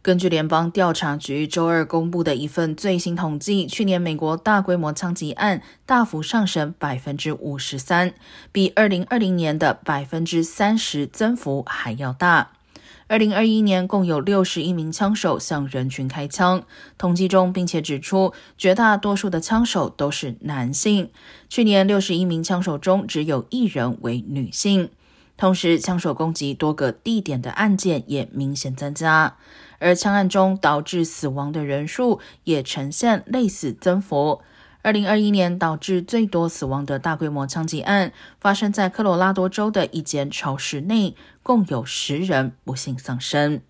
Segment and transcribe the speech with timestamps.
[0.00, 8.14] 根据联邦调查局周二公布的一份最新统计，去年美国大规模枪击案大幅上升百分之五十三，
[8.52, 12.52] 比二零二零年的百分之三十增幅还要大。
[13.08, 16.62] 二零二一年共有六十一名枪手向人群开枪，
[16.96, 21.10] 统计中并且指出，绝大多数的枪手都是男性。
[21.48, 24.90] 去年六十一名枪手中，只有一人为女性。
[25.38, 29.36] 同时，枪手攻击多个地点的案件也明显增加，
[29.78, 34.42] 而枪案中导致死亡的人数也呈现类似增幅。
[34.82, 43.60] 二零二一年导致最多死亡的大规模枪击案发生在科罗拉多州的一间超市内，共有十人不幸丧生。